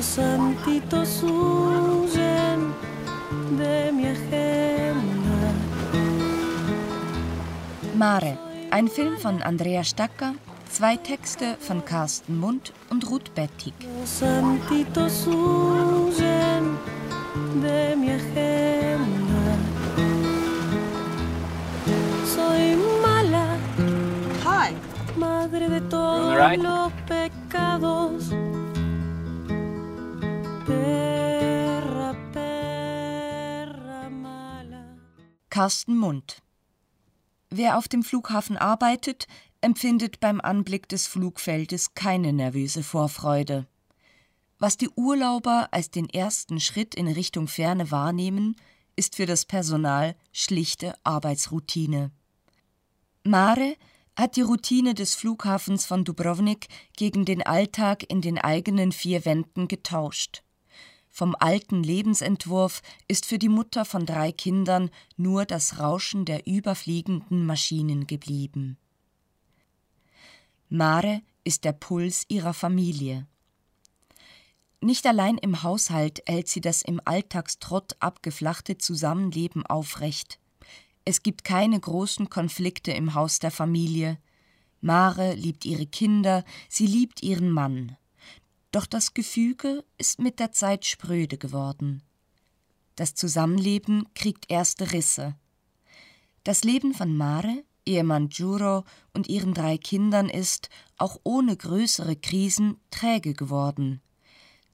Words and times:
Los 0.00 0.06
santitos 0.06 1.22
huyen 1.22 2.72
de 3.58 3.92
mi 3.92 4.06
agenda. 4.06 5.52
Mare, 7.98 8.38
ein 8.70 8.88
Film 8.88 9.18
von 9.18 9.42
Andrea 9.42 9.84
Stacker, 9.84 10.32
zwei 10.70 10.96
Texte 10.96 11.58
von 11.60 11.84
Carsten 11.84 12.40
Mund 12.40 12.72
und 12.88 13.10
Ruth 13.10 13.34
Bettig. 13.34 13.74
Los 14.00 14.08
santitos 14.08 15.26
huyen 15.26 16.78
de 17.60 17.94
mi 17.94 18.10
agenda. 18.12 19.58
Soy 22.24 22.74
mala, 23.02 23.58
Hi. 24.46 24.74
madre 25.18 25.68
de 25.68 25.82
todos 25.82 26.34
right. 26.34 26.58
los 26.58 26.90
pecados. 27.06 28.32
Carsten 35.60 35.98
Mund. 35.98 36.42
Wer 37.50 37.76
auf 37.76 37.86
dem 37.86 38.02
Flughafen 38.02 38.56
arbeitet, 38.56 39.26
empfindet 39.60 40.18
beim 40.18 40.40
Anblick 40.40 40.88
des 40.88 41.06
Flugfeldes 41.06 41.92
keine 41.92 42.32
nervöse 42.32 42.82
Vorfreude. 42.82 43.66
Was 44.58 44.78
die 44.78 44.88
Urlauber 44.88 45.68
als 45.70 45.90
den 45.90 46.08
ersten 46.08 46.60
Schritt 46.60 46.94
in 46.94 47.08
Richtung 47.08 47.46
Ferne 47.46 47.90
wahrnehmen, 47.90 48.56
ist 48.96 49.16
für 49.16 49.26
das 49.26 49.44
Personal 49.44 50.16
schlichte 50.32 50.94
Arbeitsroutine. 51.04 52.10
Mare 53.22 53.76
hat 54.16 54.36
die 54.36 54.40
Routine 54.40 54.94
des 54.94 55.14
Flughafens 55.14 55.84
von 55.84 56.06
Dubrovnik 56.06 56.68
gegen 56.96 57.26
den 57.26 57.42
Alltag 57.42 58.10
in 58.10 58.22
den 58.22 58.38
eigenen 58.38 58.92
vier 58.92 59.26
Wänden 59.26 59.68
getauscht. 59.68 60.42
Vom 61.10 61.34
alten 61.38 61.82
Lebensentwurf 61.82 62.82
ist 63.08 63.26
für 63.26 63.38
die 63.38 63.48
Mutter 63.48 63.84
von 63.84 64.06
drei 64.06 64.30
Kindern 64.32 64.90
nur 65.16 65.44
das 65.44 65.80
Rauschen 65.80 66.24
der 66.24 66.46
überfliegenden 66.46 67.44
Maschinen 67.44 68.06
geblieben. 68.06 68.78
Mare 70.68 71.22
ist 71.42 71.64
der 71.64 71.72
Puls 71.72 72.24
ihrer 72.28 72.54
Familie. 72.54 73.26
Nicht 74.80 75.04
allein 75.04 75.36
im 75.36 75.62
Haushalt 75.62 76.22
hält 76.26 76.48
sie 76.48 76.60
das 76.60 76.82
im 76.82 77.00
Alltagstrott 77.04 77.96
abgeflachte 77.98 78.78
Zusammenleben 78.78 79.66
aufrecht. 79.66 80.38
Es 81.04 81.22
gibt 81.22 81.44
keine 81.44 81.78
großen 81.78 82.30
Konflikte 82.30 82.92
im 82.92 83.14
Haus 83.14 83.40
der 83.40 83.50
Familie. 83.50 84.18
Mare 84.80 85.34
liebt 85.34 85.64
ihre 85.64 85.86
Kinder, 85.86 86.44
sie 86.68 86.86
liebt 86.86 87.22
ihren 87.22 87.50
Mann. 87.50 87.96
Doch 88.72 88.86
das 88.86 89.14
Gefüge 89.14 89.84
ist 89.98 90.20
mit 90.20 90.38
der 90.38 90.52
Zeit 90.52 90.84
spröde 90.84 91.38
geworden. 91.38 92.02
Das 92.94 93.14
Zusammenleben 93.14 94.08
kriegt 94.14 94.50
erste 94.50 94.92
Risse. 94.92 95.34
Das 96.44 96.64
Leben 96.64 96.94
von 96.94 97.16
Mare, 97.16 97.64
Ehemann 97.84 98.28
Giuro 98.28 98.84
und 99.12 99.28
ihren 99.28 99.54
drei 99.54 99.76
Kindern 99.76 100.28
ist, 100.28 100.68
auch 100.98 101.18
ohne 101.24 101.56
größere 101.56 102.14
Krisen, 102.14 102.76
träge 102.90 103.34
geworden. 103.34 104.00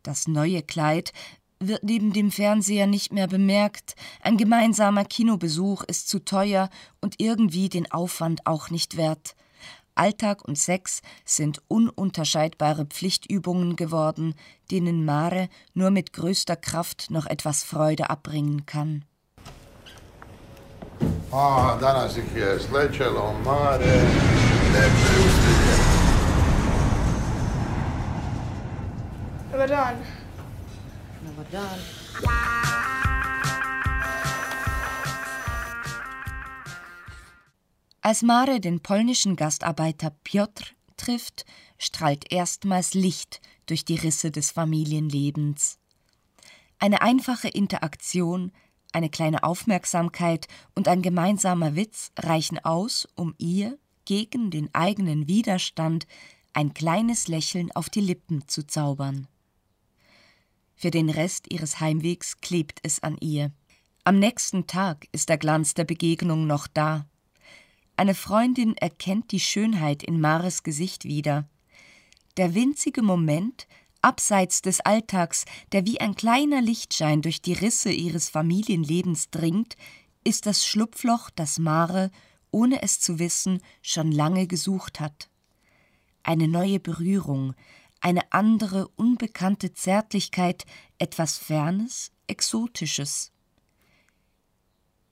Das 0.03 0.29
neue 0.29 0.63
Kleid 0.63 1.13
wird 1.59 1.83
neben 1.83 2.13
dem 2.13 2.31
Fernseher 2.31 2.87
nicht 2.87 3.13
mehr 3.13 3.27
bemerkt, 3.27 3.97
ein 4.21 4.37
gemeinsamer 4.37 5.05
Kinobesuch 5.05 5.83
ist 5.85 6.09
zu 6.09 6.25
teuer 6.25 6.69
und 7.01 7.15
irgendwie 7.19 7.69
den 7.71 7.91
Aufwand 7.91 8.47
auch 8.47 8.69
nicht 8.71 8.97
wert. 8.97 9.35
Alltag 9.97 10.47
und 10.47 10.59
Sex 10.59 11.03
sind 11.25 11.63
ununterscheidbare 11.69 12.85
Pflichtübungen 12.85 13.77
geworden, 13.77 14.35
denen 14.71 15.05
Mare 15.05 15.49
nur 15.75 15.91
mit 15.91 16.13
größter 16.13 16.57
Kraft 16.57 17.11
noch 17.11 17.27
etwas 17.27 17.65
Freude 17.65 18.11
abbringen 18.11 18.67
kann. 18.67 19.05
A, 21.33 21.77
danas 21.81 22.17
ih 22.17 22.35
je 22.35 22.59
slečelo 22.59 23.33
mare, 23.45 23.97
nepreustilje. 24.73 25.77
Dobar 29.51 29.69
dan. 29.69 29.97
Als 38.07 38.23
Mare 38.23 38.61
den 38.61 38.79
polnischen 38.79 39.35
Gastarbeiter 39.35 40.11
Piotr 40.23 40.65
trifft, 40.97 41.45
strahlt 41.77 42.31
erstmals 42.31 42.95
Licht 42.95 43.41
durch 43.67 43.85
die 43.85 43.97
Risse 43.97 44.31
des 44.31 44.53
Familienlebens. 44.53 45.81
Eine 46.79 47.03
einfache 47.03 47.49
Interaktion, 47.49 48.53
eine 48.93 49.11
kleine 49.11 49.43
Aufmerksamkeit 49.43 50.47
und 50.77 50.87
ein 50.87 51.03
gemeinsamer 51.03 51.75
Witz 51.75 52.13
reichen 52.17 52.65
aus, 52.65 53.09
um 53.17 53.35
ihr, 53.39 53.77
gegen 54.05 54.53
den 54.53 54.73
eigenen 54.73 55.27
Widerstand, 55.27 56.07
ein 56.53 56.75
kleines 56.75 57.27
Lächeln 57.27 57.73
auf 57.73 57.91
die 57.91 58.03
Lippen 58.03 58.47
zu 58.47 58.65
zaubern. 58.69 59.27
Für 60.77 60.93
den 60.93 61.11
Rest 61.11 61.53
ihres 61.53 61.81
Heimwegs 61.81 62.41
klebt 62.41 62.79
es 62.85 63.03
an 63.03 63.17
ihr. 63.19 63.51
Am 64.05 64.21
nächsten 64.21 64.69
Tag 64.69 65.09
ist 65.11 65.29
der 65.29 65.39
Glanz 65.39 65.75
der 65.75 65.83
Begegnung 65.83 66.47
noch 66.47 66.69
da. 66.69 67.05
Eine 67.97 68.15
Freundin 68.15 68.77
erkennt 68.77 69.33
die 69.33 69.41
Schönheit 69.41 70.03
in 70.03 70.21
Mares 70.21 70.63
Gesicht 70.63 71.05
wieder. 71.05 71.49
Der 72.37 72.55
winzige 72.55 73.01
Moment, 73.01 73.67
abseits 74.03 74.61
des 74.61 74.81
Alltags, 74.81 75.47
der 75.73 75.87
wie 75.87 76.01
ein 76.01 76.15
kleiner 76.15 76.61
Lichtschein 76.61 77.23
durch 77.23 77.41
die 77.41 77.55
Risse 77.55 77.91
ihres 77.91 78.29
Familienlebens 78.29 79.31
dringt, 79.31 79.77
ist 80.25 80.45
das 80.45 80.67
Schlupfloch, 80.67 81.31
das 81.31 81.59
Mare, 81.59 82.11
ohne 82.51 82.83
es 82.83 83.01
zu 83.01 83.19
wissen, 83.19 83.63
schon 83.81 84.13
lange 84.13 84.47
gesucht 84.47 85.01
hat. 85.01 85.31
Eine 86.23 86.49
neue 86.49 86.81
Berührung, 86.81 87.55
eine 88.01 88.31
andere, 88.33 88.89
unbekannte 88.97 89.73
Zärtlichkeit, 89.73 90.65
etwas 90.99 91.39
Fernes, 91.39 92.13
Exotisches. 92.27 93.33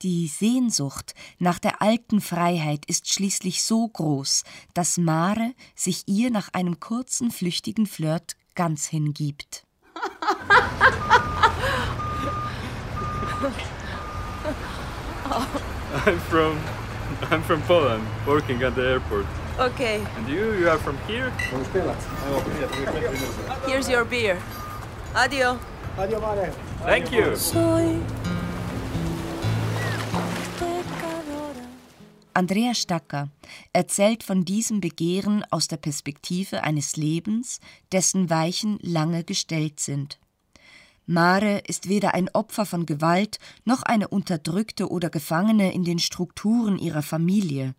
Die 0.05 0.29
Sehnsucht 0.29 1.15
nach 1.39 1.59
der 1.59 1.81
alten 1.81 2.21
Freiheit 2.21 2.85
ist 2.85 3.11
schließlich 3.11 3.63
so 3.63 3.89
groß, 3.89 4.45
dass 4.75 4.99
Mare 4.99 5.55
sich 5.75 6.03
ihr 6.07 6.31
nach 6.31 6.51
einem 6.53 6.79
kurzen, 6.79 7.31
flüchtigen 7.31 7.87
Flirt 7.87 8.37
ganz 8.55 8.87
hingibt. 8.87 9.65
I'm 16.05 16.19
from 16.29 16.59
I'm 17.31 17.43
from 17.43 17.63
Poland, 17.63 18.05
working 18.27 18.63
at 18.63 18.75
the 18.75 18.83
airport. 18.83 19.25
Okay, 19.59 20.03
And 20.19 20.29
you, 20.29 20.53
you 20.53 20.69
are 20.69 20.79
from 20.79 20.99
here? 21.07 21.33
here's 23.67 23.89
your 23.89 24.05
beer. 24.05 24.37
Adio. 25.15 25.59
Thank 26.85 27.11
you. 27.11 27.37
Soy 27.37 28.01
Andrea 32.35 32.75
Stacker 32.75 33.31
erzählt 33.73 34.25
von 34.25 34.45
diesem 34.45 34.81
Begehren 34.81 35.45
aus 35.51 35.69
der 35.69 35.77
Perspektive 35.77 36.65
eines 36.65 36.97
Lebens, 36.97 37.61
dessen 37.93 38.29
Weichen 38.29 38.79
lange 38.83 39.23
gestellt 39.23 39.79
sind. 39.79 40.19
Mare 41.07 41.59
ist 41.67 41.89
weder 41.89 42.15
ein 42.15 42.29
Opfer 42.31 42.67
von 42.67 42.87
Gewalt 42.87 43.39
noch 43.65 43.83
eine 43.83 44.09
Unterdrückte 44.09 44.91
oder 44.91 45.11
Gefangene 45.11 45.73
in 45.73 45.85
den 45.85 45.99
Strukturen 45.99 46.79
ihrer 46.79 47.03
Familie. 47.03 47.75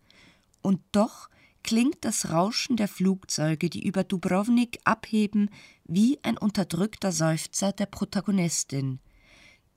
Und 0.62 0.80
doch 0.92 1.28
klingt 1.62 2.04
das 2.04 2.30
Rauschen 2.30 2.76
der 2.76 2.88
Flugzeuge, 2.88 3.68
die 3.68 3.84
über 3.84 4.04
Dubrovnik 4.04 4.78
abheben, 4.84 5.50
wie 5.84 6.18
ein 6.22 6.38
unterdrückter 6.38 7.12
Seufzer 7.12 7.72
der 7.72 7.86
Protagonistin. 7.86 9.00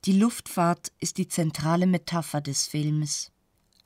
Die 0.05 0.17
Luftfahrt 0.17 0.93
ist 0.99 1.17
die 1.17 1.27
zentrale 1.27 1.87
Metapher 1.87 2.39
des 2.39 2.67
Films. 2.67 3.31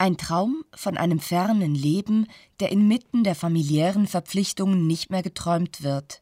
Ein 0.03 0.17
Traum 0.17 0.65
von 0.75 0.97
einem 0.97 1.21
fernen 1.21 1.75
Leben, 1.75 2.27
der 2.59 2.73
inmitten 2.73 3.23
der 3.23 3.35
familiären 3.35 4.05
Verpflichtungen 4.05 4.85
nicht 4.85 5.11
mehr 5.11 5.23
geträumt 5.23 5.81
wird. 5.81 6.21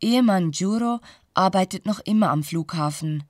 Ehemann 0.00 0.52
Giuro 0.52 0.98
arbeitet 1.34 1.84
noch 1.84 2.00
immer 2.00 2.30
am 2.30 2.42
Flughafen. 2.42 3.24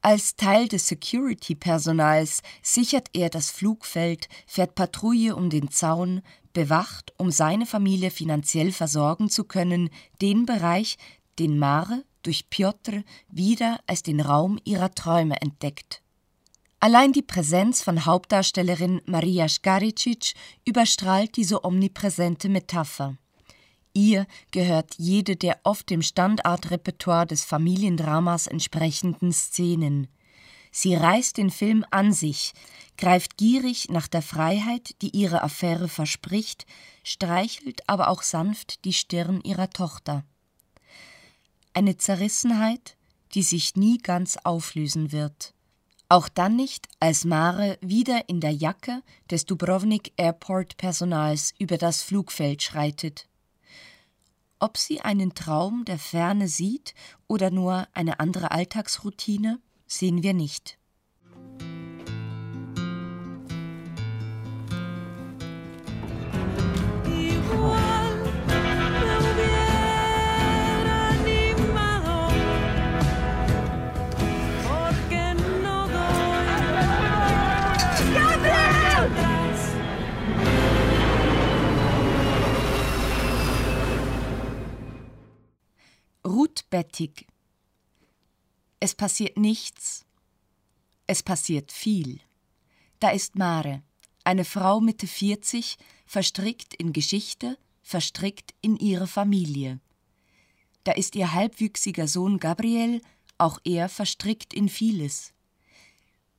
Als 0.00 0.36
Teil 0.36 0.68
des 0.68 0.86
Security-Personals 0.86 2.42
sichert 2.62 3.08
er 3.12 3.30
das 3.30 3.50
Flugfeld, 3.50 4.28
fährt 4.46 4.76
Patrouille 4.76 5.34
um 5.34 5.50
den 5.50 5.72
Zaun, 5.72 6.22
bewacht, 6.52 7.12
um 7.16 7.32
seine 7.32 7.66
Familie 7.66 8.12
finanziell 8.12 8.70
versorgen 8.70 9.28
zu 9.28 9.42
können, 9.42 9.90
den 10.22 10.46
Bereich, 10.46 10.98
den 11.40 11.58
Mare 11.58 12.04
durch 12.22 12.48
Piotr 12.48 13.02
wieder 13.26 13.80
als 13.88 14.04
den 14.04 14.20
Raum 14.20 14.60
ihrer 14.62 14.94
Träume 14.94 15.40
entdeckt. 15.42 16.00
Allein 16.82 17.12
die 17.12 17.20
Präsenz 17.20 17.82
von 17.82 18.06
Hauptdarstellerin 18.06 19.02
Maria 19.04 19.48
Skaricic 19.50 20.32
überstrahlt 20.64 21.36
diese 21.36 21.62
omnipräsente 21.62 22.48
Metapher. 22.48 23.18
Ihr 23.92 24.26
gehört 24.50 24.94
jede 24.96 25.36
der 25.36 25.60
oft 25.64 25.90
dem 25.90 26.00
Standardrepertoire 26.00 27.26
des 27.26 27.44
Familiendramas 27.44 28.46
entsprechenden 28.46 29.30
Szenen. 29.30 30.08
Sie 30.72 30.94
reißt 30.94 31.36
den 31.36 31.50
Film 31.50 31.84
an 31.90 32.14
sich, 32.14 32.54
greift 32.96 33.36
gierig 33.36 33.90
nach 33.90 34.08
der 34.08 34.22
Freiheit, 34.22 35.02
die 35.02 35.14
ihre 35.14 35.42
Affäre 35.42 35.88
verspricht, 35.88 36.64
streichelt 37.04 37.86
aber 37.88 38.08
auch 38.08 38.22
sanft 38.22 38.86
die 38.86 38.94
Stirn 38.94 39.42
ihrer 39.42 39.68
Tochter. 39.68 40.24
Eine 41.74 41.98
Zerrissenheit, 41.98 42.96
die 43.34 43.42
sich 43.42 43.76
nie 43.76 43.98
ganz 43.98 44.38
auflösen 44.38 45.12
wird. 45.12 45.52
Auch 46.12 46.28
dann 46.28 46.56
nicht, 46.56 46.88
als 46.98 47.24
Mare 47.24 47.78
wieder 47.80 48.28
in 48.28 48.40
der 48.40 48.50
Jacke 48.50 49.04
des 49.30 49.44
Dubrovnik 49.46 50.12
Airport 50.16 50.76
Personals 50.76 51.54
über 51.56 51.78
das 51.78 52.02
Flugfeld 52.02 52.64
schreitet. 52.64 53.28
Ob 54.58 54.76
sie 54.76 55.02
einen 55.02 55.34
Traum 55.36 55.84
der 55.84 56.00
Ferne 56.00 56.48
sieht 56.48 56.94
oder 57.28 57.52
nur 57.52 57.86
eine 57.94 58.18
andere 58.18 58.50
Alltagsroutine, 58.50 59.60
sehen 59.86 60.24
wir 60.24 60.34
nicht. 60.34 60.79
Bettig 86.90 87.26
Es 88.80 88.96
passiert 88.96 89.38
nichts, 89.38 90.04
es 91.06 91.22
passiert 91.22 91.70
viel. 91.70 92.20
Da 92.98 93.10
ist 93.10 93.36
Mare, 93.36 93.82
eine 94.24 94.44
Frau 94.44 94.80
Mitte 94.80 95.06
40, 95.06 95.76
verstrickt 96.04 96.74
in 96.74 96.92
Geschichte, 96.92 97.58
verstrickt 97.82 98.54
in 98.60 98.76
ihre 98.76 99.06
Familie. 99.06 99.78
Da 100.82 100.92
ist 100.92 101.14
ihr 101.14 101.32
halbwüchsiger 101.32 102.08
Sohn 102.08 102.38
Gabriel, 102.38 103.00
auch 103.38 103.60
er 103.62 103.88
verstrickt 103.88 104.52
in 104.52 104.68
vieles. 104.68 105.32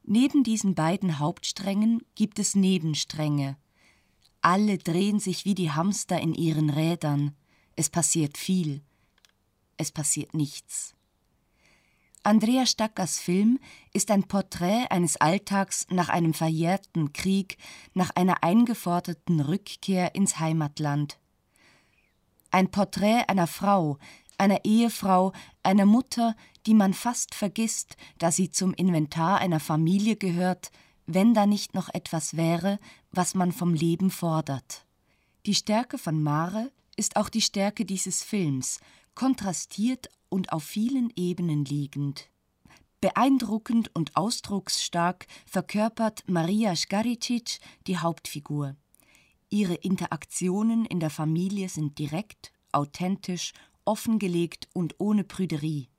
Neben 0.03 0.44
diesen 0.44 0.75
beiden 0.75 1.19
Hauptsträngen 1.19 2.03
gibt 2.15 2.39
es 2.39 2.56
Nebenstränge. 2.56 3.57
Alle 4.42 4.77
drehen 4.77 5.19
sich 5.19 5.45
wie 5.45 5.56
die 5.56 5.71
Hamster 5.71 6.19
in 6.19 6.33
ihren 6.33 6.69
Rädern. 6.69 7.38
Es 7.77 7.89
passiert 7.89 8.38
viel 8.38 8.81
es 9.81 9.91
passiert 9.91 10.33
nichts. 10.33 10.95
Andrea 12.23 12.67
Stackers 12.67 13.19
Film 13.19 13.59
ist 13.93 14.11
ein 14.11 14.23
Porträt 14.23 14.85
eines 14.91 15.17
Alltags 15.17 15.87
nach 15.89 16.09
einem 16.09 16.35
verjährten 16.35 17.13
Krieg, 17.13 17.57
nach 17.95 18.11
einer 18.15 18.43
eingeforderten 18.43 19.39
Rückkehr 19.39 20.13
ins 20.13 20.39
Heimatland. 20.39 21.17
Ein 22.51 22.69
Porträt 22.69 23.23
einer 23.27 23.47
Frau, 23.47 23.97
einer 24.37 24.63
Ehefrau, 24.65 25.33
einer 25.63 25.85
Mutter, 25.85 26.35
die 26.67 26.75
man 26.75 26.93
fast 26.93 27.33
vergisst, 27.33 27.97
da 28.19 28.31
sie 28.31 28.51
zum 28.51 28.73
Inventar 28.75 29.39
einer 29.39 29.59
Familie 29.59 30.15
gehört, 30.15 30.71
wenn 31.07 31.33
da 31.33 31.47
nicht 31.47 31.73
noch 31.73 31.89
etwas 31.89 32.37
wäre, 32.37 32.77
was 33.11 33.33
man 33.33 33.51
vom 33.51 33.73
Leben 33.73 34.11
fordert. 34.11 34.85
Die 35.47 35.55
Stärke 35.55 35.97
von 35.97 36.21
Mare 36.21 36.71
ist 36.95 37.15
auch 37.15 37.29
die 37.29 37.41
Stärke 37.41 37.83
dieses 37.83 38.21
Films, 38.21 38.79
kontrastiert 39.15 40.09
und 40.29 40.51
auf 40.53 40.63
vielen 40.63 41.11
Ebenen 41.15 41.65
liegend. 41.65 42.29
Beeindruckend 43.01 43.89
und 43.95 44.15
ausdrucksstark 44.15 45.25
verkörpert 45.45 46.23
Maria 46.27 46.75
Skaricic 46.75 47.59
die 47.87 47.97
Hauptfigur. 47.97 48.75
Ihre 49.49 49.73
Interaktionen 49.73 50.85
in 50.85 50.99
der 50.99 51.09
Familie 51.09 51.67
sind 51.67 51.97
direkt, 51.97 52.53
authentisch, 52.71 53.53
offengelegt 53.85 54.69
und 54.73 54.95
ohne 54.99 55.23
Prüderie. 55.23 55.89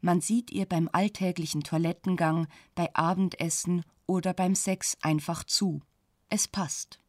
Man 0.00 0.20
sieht 0.20 0.50
ihr 0.50 0.66
beim 0.66 0.88
alltäglichen 0.92 1.62
Toilettengang, 1.62 2.48
bei 2.74 2.92
Abendessen 2.94 3.84
oder 4.06 4.34
beim 4.34 4.54
Sex 4.54 4.96
einfach 5.00 5.44
zu. 5.44 5.80
Es 6.28 6.48
passt. 6.48 7.01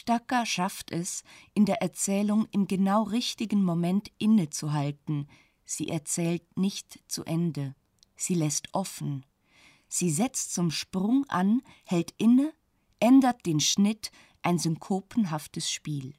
Stacker 0.00 0.46
schafft 0.46 0.92
es, 0.92 1.24
in 1.52 1.66
der 1.66 1.82
Erzählung 1.82 2.48
im 2.52 2.66
genau 2.66 3.02
richtigen 3.02 3.62
Moment 3.62 4.10
innezuhalten. 4.16 5.28
Sie 5.66 5.88
erzählt 5.88 6.56
nicht 6.56 7.00
zu 7.06 7.22
Ende. 7.24 7.74
Sie 8.16 8.32
lässt 8.34 8.68
offen. 8.72 9.26
Sie 9.88 10.10
setzt 10.10 10.54
zum 10.54 10.70
Sprung 10.70 11.26
an, 11.28 11.60
hält 11.84 12.14
inne, 12.16 12.54
ändert 12.98 13.44
den 13.44 13.60
Schnitt, 13.60 14.10
ein 14.40 14.58
synkopenhaftes 14.58 15.70
Spiel. 15.70 16.14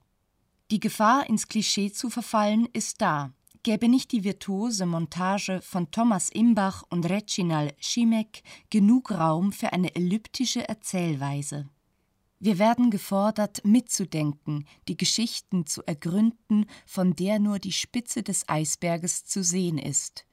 Die 0.69 0.79
Gefahr, 0.79 1.27
ins 1.27 1.47
Klischee 1.47 1.91
zu 1.91 2.11
verfallen, 2.11 2.67
ist 2.73 3.01
da. 3.01 3.33
Gäbe 3.63 3.89
nicht 3.89 4.11
die 4.11 4.23
virtuose 4.23 4.85
Montage 4.85 5.59
von 5.63 5.89
Thomas 5.89 6.29
Imbach 6.29 6.83
und 6.91 7.09
Reginald 7.09 7.83
Schimek 7.83 8.43
genug 8.69 9.09
Raum 9.09 9.51
für 9.51 9.73
eine 9.73 9.95
elliptische 9.95 10.69
Erzählweise. 10.69 11.67
Wir 12.43 12.57
werden 12.57 12.89
gefordert, 12.89 13.63
mitzudenken, 13.63 14.65
die 14.87 14.97
Geschichten 14.97 15.67
zu 15.67 15.83
ergründen, 15.85 16.65
von 16.87 17.15
der 17.15 17.37
nur 17.37 17.59
die 17.59 17.71
Spitze 17.71 18.23
des 18.23 18.49
Eisberges 18.49 19.25
zu 19.25 19.43
sehen 19.43 19.77
ist. 19.77 20.25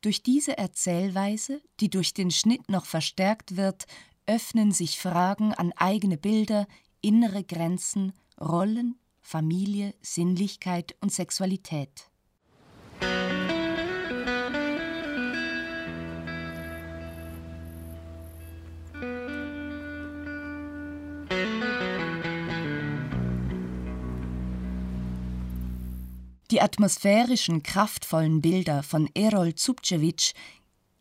Durch 0.00 0.24
diese 0.24 0.58
Erzählweise, 0.58 1.62
die 1.78 1.88
durch 1.88 2.12
den 2.14 2.32
Schnitt 2.32 2.68
noch 2.68 2.84
verstärkt 2.84 3.56
wird, 3.56 3.86
öffnen 4.26 4.72
sich 4.72 4.98
Fragen 4.98 5.54
an 5.54 5.72
eigene 5.76 6.16
Bilder, 6.16 6.66
innere 7.00 7.44
Grenzen, 7.44 8.12
Rollen, 8.40 8.96
Familie, 9.20 9.94
Sinnlichkeit 10.02 10.96
und 11.00 11.12
Sexualität. 11.12 12.10
Die 26.52 26.60
atmosphärischen, 26.60 27.64
kraftvollen 27.64 28.40
Bilder 28.40 28.84
von 28.84 29.10
Erol 29.14 29.56
Zubcevic, 29.56 30.32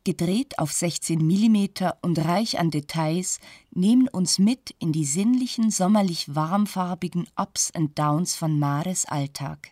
gedreht 0.03 0.57
auf 0.57 0.71
16 0.71 1.19
mm 1.19 1.67
und 2.01 2.17
reich 2.17 2.57
an 2.57 2.71
Details, 2.71 3.39
nehmen 3.69 4.07
uns 4.07 4.39
mit 4.39 4.73
in 4.79 4.91
die 4.91 5.05
sinnlichen, 5.05 5.69
sommerlich 5.69 6.33
warmfarbigen 6.33 7.27
Ups 7.35 7.69
and 7.75 7.97
Downs 7.97 8.35
von 8.35 8.57
Mares 8.57 9.05
Alltag. 9.05 9.71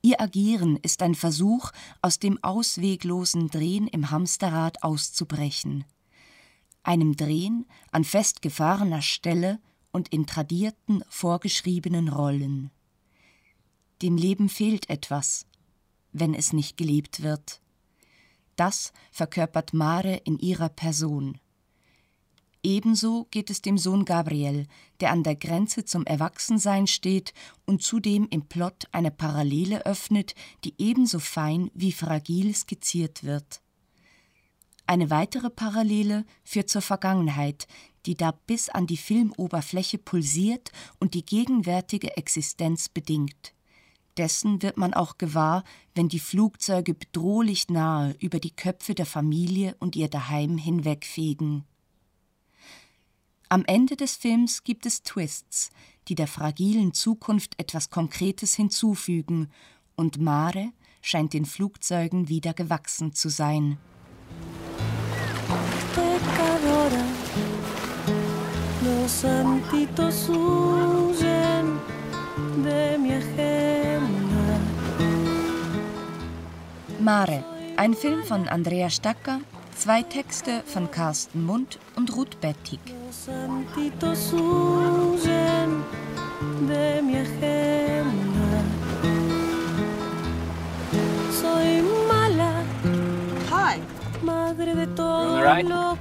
Ihr 0.00 0.20
Agieren 0.20 0.76
ist 0.76 1.02
ein 1.02 1.16
Versuch, 1.16 1.72
aus 2.00 2.20
dem 2.20 2.42
ausweglosen 2.44 3.48
Drehen 3.48 3.88
im 3.88 4.12
Hamsterrad 4.12 4.84
auszubrechen. 4.84 5.84
Einem 6.84 7.16
Drehen 7.16 7.66
an 7.90 8.04
festgefahrener 8.04 9.02
Stelle 9.02 9.58
und 9.90 10.08
in 10.10 10.26
tradierten, 10.26 11.02
vorgeschriebenen 11.08 12.08
Rollen. 12.08 12.70
Dem 14.02 14.16
Leben 14.16 14.48
fehlt 14.48 14.90
etwas, 14.90 15.46
wenn 16.12 16.34
es 16.34 16.52
nicht 16.52 16.76
gelebt 16.76 17.22
wird. 17.22 17.60
Das 18.56 18.92
verkörpert 19.10 19.72
Mare 19.72 20.16
in 20.24 20.38
ihrer 20.38 20.68
Person. 20.68 21.38
Ebenso 22.62 23.26
geht 23.30 23.48
es 23.48 23.62
dem 23.62 23.78
Sohn 23.78 24.04
Gabriel, 24.04 24.66
der 25.00 25.12
an 25.12 25.22
der 25.22 25.36
Grenze 25.36 25.84
zum 25.84 26.04
Erwachsensein 26.04 26.86
steht 26.86 27.32
und 27.64 27.82
zudem 27.82 28.26
im 28.30 28.42
Plot 28.46 28.88
eine 28.92 29.12
Parallele 29.12 29.86
öffnet, 29.86 30.34
die 30.64 30.74
ebenso 30.78 31.20
fein 31.20 31.70
wie 31.74 31.92
fragil 31.92 32.54
skizziert 32.54 33.22
wird. 33.22 33.60
Eine 34.86 35.10
weitere 35.10 35.48
Parallele 35.48 36.24
führt 36.44 36.68
zur 36.68 36.82
Vergangenheit, 36.82 37.66
die 38.04 38.16
da 38.16 38.32
bis 38.32 38.68
an 38.68 38.86
die 38.86 38.96
Filmoberfläche 38.96 39.98
pulsiert 39.98 40.72
und 40.98 41.14
die 41.14 41.24
gegenwärtige 41.24 42.16
Existenz 42.16 42.88
bedingt. 42.88 43.54
Dessen 44.16 44.62
wird 44.62 44.76
man 44.76 44.94
auch 44.94 45.18
gewahr, 45.18 45.64
wenn 45.94 46.08
die 46.08 46.20
Flugzeuge 46.20 46.94
bedrohlich 46.94 47.68
nahe 47.68 48.16
über 48.18 48.38
die 48.38 48.54
Köpfe 48.54 48.94
der 48.94 49.06
Familie 49.06 49.76
und 49.78 49.96
ihr 49.96 50.08
Daheim 50.08 50.58
hinwegfegen. 50.58 51.64
Am 53.48 53.64
Ende 53.66 53.96
des 53.96 54.16
Films 54.16 54.64
gibt 54.64 54.86
es 54.86 55.02
Twists, 55.02 55.70
die 56.08 56.14
der 56.14 56.26
fragilen 56.26 56.94
Zukunft 56.94 57.58
etwas 57.58 57.90
Konkretes 57.90 58.54
hinzufügen, 58.54 59.50
und 59.94 60.20
Mare 60.20 60.72
scheint 61.00 61.32
den 61.32 61.46
Flugzeugen 61.46 62.28
wieder 62.28 62.52
gewachsen 62.52 63.14
zu 63.14 63.28
sein. 63.30 63.78
los 68.86 69.20
santitos 69.20 70.28
huyen 70.28 71.80
de 72.64 72.85
Mare, 77.06 77.44
ein 77.76 77.94
Film 77.94 78.24
von 78.24 78.48
Andrea 78.48 78.90
Stacker, 78.90 79.38
zwei 79.76 80.02
Texte 80.02 80.64
von 80.66 80.90
Carsten 80.90 81.46
Mund 81.46 81.78
und 81.94 82.16
Ruth 82.16 82.40
Bettig. 82.40 82.80
Hi. 93.52 93.80
madre 94.22 94.74
de 94.74 94.86
on 94.98 95.95